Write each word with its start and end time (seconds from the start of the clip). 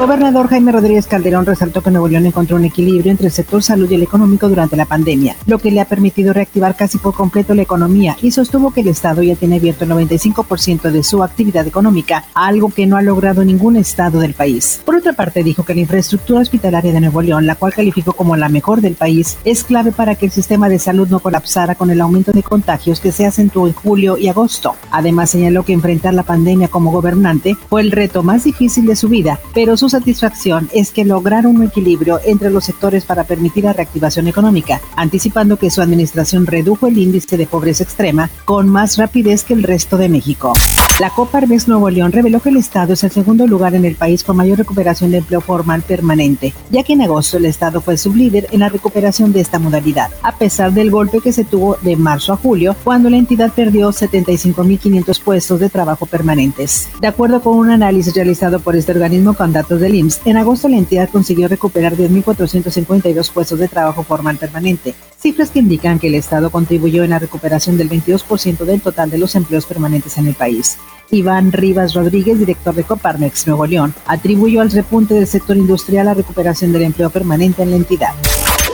Gobernador 0.00 0.48
Jaime 0.48 0.72
Rodríguez 0.72 1.06
Calderón 1.06 1.44
resaltó 1.44 1.82
que 1.82 1.90
Nuevo 1.90 2.08
León 2.08 2.24
encontró 2.24 2.56
un 2.56 2.64
equilibrio 2.64 3.10
entre 3.10 3.26
el 3.26 3.32
sector 3.34 3.62
salud 3.62 3.90
y 3.90 3.96
el 3.96 4.02
económico 4.02 4.48
durante 4.48 4.74
la 4.74 4.86
pandemia, 4.86 5.36
lo 5.44 5.58
que 5.58 5.70
le 5.70 5.78
ha 5.78 5.84
permitido 5.84 6.32
reactivar 6.32 6.74
casi 6.74 6.96
por 6.96 7.12
completo 7.12 7.54
la 7.54 7.60
economía 7.60 8.16
y 8.22 8.30
sostuvo 8.30 8.72
que 8.72 8.80
el 8.80 8.88
Estado 8.88 9.22
ya 9.22 9.36
tiene 9.36 9.56
abierto 9.56 9.84
el 9.84 9.90
95% 9.90 10.90
de 10.90 11.02
su 11.02 11.22
actividad 11.22 11.66
económica, 11.66 12.24
algo 12.32 12.70
que 12.70 12.86
no 12.86 12.96
ha 12.96 13.02
logrado 13.02 13.44
ningún 13.44 13.76
Estado 13.76 14.20
del 14.20 14.32
país. 14.32 14.80
Por 14.86 14.96
otra 14.96 15.12
parte, 15.12 15.44
dijo 15.44 15.64
que 15.64 15.74
la 15.74 15.82
infraestructura 15.82 16.40
hospitalaria 16.40 16.94
de 16.94 17.00
Nuevo 17.02 17.20
León, 17.20 17.44
la 17.44 17.56
cual 17.56 17.74
calificó 17.74 18.14
como 18.14 18.36
la 18.36 18.48
mejor 18.48 18.80
del 18.80 18.94
país, 18.94 19.36
es 19.44 19.64
clave 19.64 19.92
para 19.92 20.14
que 20.14 20.24
el 20.24 20.32
sistema 20.32 20.70
de 20.70 20.78
salud 20.78 21.08
no 21.08 21.20
colapsara 21.20 21.74
con 21.74 21.90
el 21.90 22.00
aumento 22.00 22.32
de 22.32 22.42
contagios 22.42 23.00
que 23.00 23.12
se 23.12 23.26
acentuó 23.26 23.66
en 23.66 23.74
julio 23.74 24.16
y 24.16 24.28
agosto. 24.28 24.76
Además, 24.90 25.28
señaló 25.28 25.62
que 25.62 25.74
enfrentar 25.74 26.14
la 26.14 26.22
pandemia 26.22 26.68
como 26.68 26.90
gobernante 26.90 27.54
fue 27.68 27.82
el 27.82 27.92
reto 27.92 28.22
más 28.22 28.44
difícil 28.44 28.86
de 28.86 28.96
su 28.96 29.10
vida, 29.10 29.38
pero 29.52 29.76
satisfacción 29.90 30.68
es 30.72 30.90
que 30.90 31.04
lograron 31.04 31.56
un 31.56 31.64
equilibrio 31.64 32.20
entre 32.24 32.50
los 32.50 32.64
sectores 32.64 33.04
para 33.04 33.24
permitir 33.24 33.64
la 33.64 33.72
reactivación 33.72 34.26
económica, 34.28 34.80
anticipando 34.96 35.58
que 35.58 35.70
su 35.70 35.82
administración 35.82 36.46
redujo 36.46 36.86
el 36.86 36.98
índice 36.98 37.36
de 37.36 37.46
pobreza 37.46 37.84
extrema 37.84 38.30
con 38.44 38.68
más 38.68 38.96
rapidez 38.96 39.44
que 39.44 39.54
el 39.54 39.62
resto 39.62 39.98
de 39.98 40.08
México. 40.08 40.52
La 41.00 41.08
Coparmex 41.08 41.66
Nuevo 41.66 41.88
León 41.88 42.12
reveló 42.12 42.40
que 42.40 42.50
el 42.50 42.58
Estado 42.58 42.92
es 42.92 43.02
el 43.04 43.10
segundo 43.10 43.46
lugar 43.46 43.74
en 43.74 43.86
el 43.86 43.94
país 43.94 44.22
con 44.22 44.36
mayor 44.36 44.58
recuperación 44.58 45.10
de 45.10 45.16
empleo 45.16 45.40
formal 45.40 45.80
permanente, 45.80 46.52
ya 46.68 46.82
que 46.82 46.92
en 46.92 47.00
agosto 47.00 47.38
el 47.38 47.46
Estado 47.46 47.80
fue 47.80 47.96
sublíder 47.96 48.48
en 48.50 48.60
la 48.60 48.68
recuperación 48.68 49.32
de 49.32 49.40
esta 49.40 49.58
modalidad, 49.58 50.10
a 50.22 50.36
pesar 50.36 50.74
del 50.74 50.90
golpe 50.90 51.22
que 51.22 51.32
se 51.32 51.46
tuvo 51.46 51.78
de 51.80 51.96
marzo 51.96 52.34
a 52.34 52.36
julio, 52.36 52.76
cuando 52.84 53.08
la 53.08 53.16
entidad 53.16 53.50
perdió 53.50 53.88
75.500 53.88 55.22
puestos 55.22 55.58
de 55.58 55.70
trabajo 55.70 56.04
permanentes. 56.04 56.90
De 57.00 57.06
acuerdo 57.06 57.40
con 57.40 57.56
un 57.56 57.70
análisis 57.70 58.14
realizado 58.14 58.60
por 58.60 58.76
este 58.76 58.92
organismo 58.92 59.32
con 59.32 59.54
datos 59.54 59.80
del 59.80 59.94
IMSS, 59.94 60.20
en 60.26 60.36
agosto 60.36 60.68
la 60.68 60.76
entidad 60.76 61.08
consiguió 61.08 61.48
recuperar 61.48 61.96
10.452 61.96 63.32
puestos 63.32 63.58
de 63.58 63.68
trabajo 63.68 64.02
formal 64.02 64.36
permanente, 64.36 64.94
cifras 65.20 65.50
que 65.50 65.58
indican 65.58 65.98
que 65.98 66.06
el 66.06 66.14
Estado 66.14 66.50
contribuyó 66.50 67.04
en 67.04 67.10
la 67.10 67.18
recuperación 67.18 67.76
del 67.76 67.90
22% 67.90 68.64
del 68.64 68.80
total 68.80 69.10
de 69.10 69.18
los 69.18 69.34
empleos 69.34 69.66
permanentes 69.66 70.16
en 70.16 70.26
el 70.26 70.34
país. 70.34 70.78
Iván 71.10 71.52
Rivas 71.52 71.94
Rodríguez, 71.94 72.38
director 72.38 72.74
de 72.74 72.84
Coparmex 72.84 73.46
Nuevo 73.46 73.66
León, 73.66 73.94
atribuyó 74.06 74.60
al 74.60 74.70
repunte 74.70 75.14
del 75.14 75.26
sector 75.26 75.56
industrial 75.56 76.06
la 76.06 76.14
recuperación 76.14 76.72
del 76.72 76.82
empleo 76.82 77.10
permanente 77.10 77.62
en 77.62 77.70
la 77.70 77.76
entidad. 77.76 78.14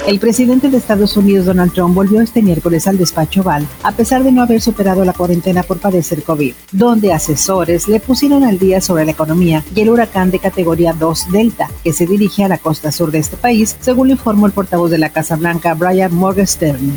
El 0.06 0.20
presidente 0.20 0.70
de 0.70 0.76
Estados 0.76 1.16
Unidos, 1.16 1.46
Donald 1.46 1.72
Trump, 1.72 1.92
volvió 1.92 2.20
este 2.20 2.40
miércoles 2.40 2.86
al 2.86 2.96
despacho 2.96 3.40
Oval, 3.40 3.66
a 3.82 3.90
pesar 3.90 4.22
de 4.22 4.30
no 4.30 4.40
haber 4.40 4.60
superado 4.60 5.04
la 5.04 5.12
cuarentena 5.12 5.64
por 5.64 5.78
padecer 5.78 6.22
COVID, 6.22 6.54
donde 6.70 7.12
asesores 7.12 7.88
le 7.88 7.98
pusieron 7.98 8.44
al 8.44 8.56
día 8.56 8.80
sobre 8.80 9.04
la 9.04 9.10
economía 9.10 9.64
y 9.74 9.80
el 9.80 9.90
huracán 9.90 10.30
de 10.30 10.38
categoría 10.38 10.92
2 10.92 11.32
Delta, 11.32 11.68
que 11.82 11.92
se 11.92 12.06
dirige 12.06 12.44
a 12.44 12.48
la 12.48 12.58
costa 12.58 12.92
sur 12.92 13.10
de 13.10 13.18
este 13.18 13.36
país, 13.36 13.76
según 13.80 14.10
informó 14.10 14.46
el 14.46 14.52
portavoz 14.52 14.92
de 14.92 14.98
la 14.98 15.10
Casa 15.10 15.34
Blanca, 15.34 15.74
Brian 15.74 16.14
Morgenstern. 16.14 16.96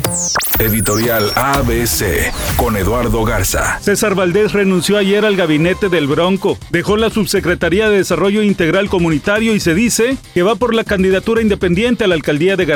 Editorial 0.60 1.32
ABC 1.36 2.32
con 2.56 2.76
Eduardo 2.76 3.24
Garza. 3.24 3.80
César 3.80 4.14
Valdés 4.14 4.52
renunció 4.52 4.98
ayer 4.98 5.24
al 5.24 5.34
gabinete 5.34 5.88
del 5.88 6.06
Bronco, 6.06 6.58
dejó 6.70 6.98
la 6.98 7.08
Subsecretaría 7.08 7.88
de 7.88 7.96
Desarrollo 7.96 8.42
Integral 8.42 8.90
Comunitario 8.90 9.54
y 9.54 9.60
se 9.60 9.74
dice 9.74 10.18
que 10.34 10.42
va 10.42 10.56
por 10.56 10.74
la 10.74 10.84
candidatura 10.84 11.40
independiente 11.40 12.04
a 12.04 12.08
la 12.08 12.14
alcaldía 12.14 12.56
de 12.56 12.66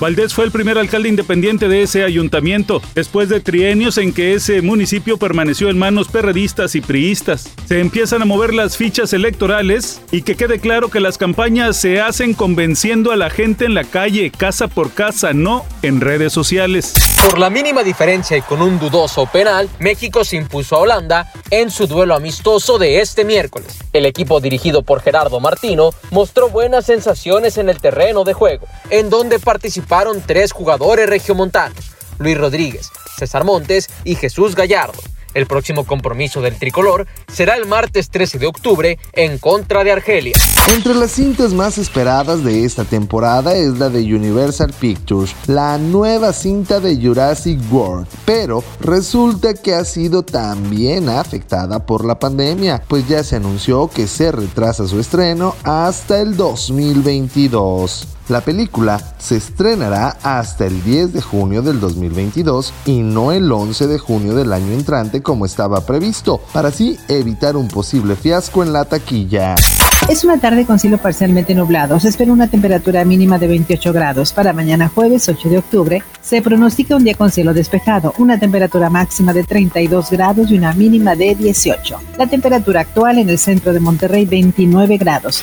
Valdés 0.00 0.34
fue 0.34 0.44
el 0.44 0.50
primer 0.50 0.78
alcalde 0.78 1.08
independiente 1.08 1.68
de 1.68 1.82
ese 1.82 2.04
ayuntamiento, 2.04 2.82
después 2.94 3.28
de 3.28 3.40
trienios 3.40 3.98
en 3.98 4.12
que 4.12 4.34
ese 4.34 4.62
municipio 4.62 5.16
permaneció 5.16 5.70
en 5.70 5.78
manos 5.78 6.08
perredistas 6.08 6.74
y 6.74 6.80
priistas. 6.80 7.50
Se 7.66 7.80
empiezan 7.80 8.22
a 8.22 8.26
mover 8.26 8.52
las 8.52 8.76
fichas 8.76 9.12
electorales 9.12 10.02
y 10.10 10.22
que 10.22 10.36
quede 10.36 10.58
claro 10.58 10.90
que 10.90 11.00
las 11.00 11.18
campañas 11.18 11.76
se 11.76 12.00
hacen 12.00 12.34
convenciendo 12.34 13.12
a 13.12 13.16
la 13.16 13.30
gente 13.30 13.64
en 13.64 13.74
la 13.74 13.84
calle, 13.84 14.30
casa 14.30 14.68
por 14.68 14.92
casa, 14.92 15.32
no 15.32 15.64
en 15.82 16.00
redes 16.00 16.32
sociales. 16.32 16.94
Por 17.24 17.38
la 17.38 17.50
mínima 17.50 17.82
diferencia 17.82 18.36
y 18.36 18.42
con 18.42 18.62
un 18.62 18.78
dudoso 18.78 19.26
penal, 19.26 19.68
México 19.78 20.24
se 20.24 20.36
impuso 20.36 20.76
a 20.76 20.80
Holanda 20.80 21.32
en 21.50 21.70
su 21.70 21.86
duelo 21.86 22.14
amistoso 22.14 22.78
de 22.78 23.00
este 23.00 23.24
miércoles. 23.24 23.78
El 23.92 24.06
equipo 24.06 24.40
dirigido 24.40 24.82
por 24.82 25.00
Gerardo 25.00 25.40
Martino 25.40 25.90
mostró 26.10 26.48
buenas 26.48 26.86
sensaciones 26.86 27.58
en 27.58 27.68
el 27.68 27.80
terreno 27.80 28.24
de 28.24 28.32
juego, 28.32 28.66
en 28.90 29.10
donde 29.10 29.38
participaron 29.38 30.22
tres 30.24 30.52
jugadores 30.52 31.08
regiomontanos, 31.08 31.92
Luis 32.18 32.38
Rodríguez, 32.38 32.90
César 33.18 33.44
Montes 33.44 33.90
y 34.04 34.14
Jesús 34.14 34.54
Gallardo. 34.54 35.00
El 35.34 35.46
próximo 35.46 35.84
compromiso 35.84 36.40
del 36.40 36.58
tricolor 36.58 37.06
será 37.32 37.54
el 37.56 37.66
martes 37.66 38.10
13 38.10 38.38
de 38.38 38.46
octubre 38.46 38.98
en 39.12 39.38
contra 39.38 39.84
de 39.84 39.92
Argelia. 39.92 40.36
Entre 40.68 40.94
las 40.94 41.12
cintas 41.12 41.52
más 41.52 41.78
esperadas 41.78 42.44
de 42.44 42.64
esta 42.64 42.84
temporada 42.84 43.54
es 43.54 43.78
la 43.78 43.88
de 43.88 44.02
Universal 44.14 44.72
Pictures, 44.78 45.34
la 45.46 45.78
nueva 45.78 46.32
cinta 46.32 46.80
de 46.80 46.96
Jurassic 46.96 47.58
World, 47.72 48.06
pero 48.24 48.62
resulta 48.80 49.54
que 49.54 49.74
ha 49.74 49.84
sido 49.84 50.22
también 50.22 51.08
afectada 51.08 51.84
por 51.84 52.04
la 52.04 52.18
pandemia, 52.18 52.82
pues 52.86 53.08
ya 53.08 53.24
se 53.24 53.36
anunció 53.36 53.88
que 53.88 54.06
se 54.06 54.32
retrasa 54.32 54.86
su 54.86 55.00
estreno 55.00 55.56
hasta 55.64 56.20
el 56.20 56.36
2022. 56.36 58.08
La 58.28 58.40
película 58.40 59.00
se 59.18 59.36
estrenará 59.36 60.16
hasta 60.22 60.66
el 60.66 60.82
10 60.84 61.12
de 61.12 61.20
junio 61.20 61.60
del 61.60 61.80
2022 61.80 62.72
y 62.86 63.02
no 63.02 63.32
el 63.32 63.50
11 63.50 63.88
de 63.88 63.98
junio 63.98 64.34
del 64.34 64.52
año 64.52 64.72
entrante 64.72 65.22
como 65.22 65.44
estaba 65.44 65.84
previsto, 65.84 66.40
para 66.52 66.68
así 66.68 66.98
evitar 67.08 67.56
un 67.56 67.68
posible 67.68 68.14
fiasco 68.14 68.62
en 68.62 68.72
la 68.72 68.84
taquilla. 68.84 69.56
Es 70.08 70.24
una 70.24 70.38
tarde 70.38 70.66
con 70.66 70.78
cielo 70.78 70.98
parcialmente 70.98 71.54
nublado. 71.54 71.98
Se 72.00 72.08
espera 72.08 72.32
una 72.32 72.48
temperatura 72.48 73.04
mínima 73.04 73.38
de 73.38 73.46
28 73.46 73.92
grados. 73.92 74.32
Para 74.32 74.52
mañana 74.52 74.88
jueves 74.88 75.28
8 75.28 75.48
de 75.48 75.58
octubre 75.58 76.02
se 76.20 76.42
pronostica 76.42 76.96
un 76.96 77.04
día 77.04 77.14
con 77.14 77.30
cielo 77.30 77.54
despejado, 77.54 78.12
una 78.18 78.38
temperatura 78.38 78.90
máxima 78.90 79.32
de 79.32 79.44
32 79.44 80.10
grados 80.10 80.50
y 80.50 80.58
una 80.58 80.72
mínima 80.74 81.14
de 81.14 81.34
18. 81.34 81.98
La 82.18 82.26
temperatura 82.26 82.80
actual 82.80 83.18
en 83.18 83.30
el 83.30 83.38
centro 83.38 83.72
de 83.72 83.80
Monterrey 83.80 84.26
29 84.26 84.96
grados. 84.98 85.42